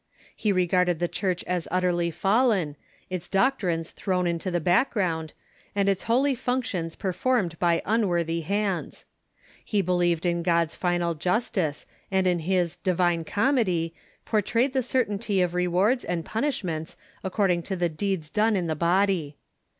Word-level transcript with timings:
He 0.35 0.51
regarded 0.51 0.97
the 0.97 1.07
Church 1.07 1.43
as 1.43 1.67
186 1.69 1.69
THE 1.69 1.69
MKni.EVAL 1.69 1.77
CHURCH 1.77 1.77
utterly 1.77 2.11
fallen, 2.11 2.75
its 3.11 3.29
doctrines 3.29 3.91
thrown 3.91 4.25
into 4.25 4.49
the 4.49 4.59
backgrunnd, 4.59 5.29
and 5.75 5.87
its 5.87 6.03
holy 6.05 6.33
functions 6.33 6.95
performed 6.95 7.59
by 7.59 7.83
unworthy 7.85 8.41
hands. 8.41 9.05
He 9.63 9.83
believed 9.83 10.25
in 10.25 10.41
God's 10.41 10.73
final 10.73 11.13
justice, 11.13 11.85
and 12.09 12.25
in 12.25 12.39
his" 12.39 12.75
Divine 12.77 13.23
Comedy" 13.25 13.93
portrayed 14.25 14.73
the 14.73 14.81
certainty 14.81 15.39
of 15.39 15.53
rewards 15.53 16.03
and 16.03 16.25
punishments 16.25 16.97
according 17.23 17.61
to 17.61 17.75
the 17.75 17.87
deeds 17.89 18.31
done 18.31 18.55
in 18.55 18.65
the 18.65 18.75
body. 18.75 19.37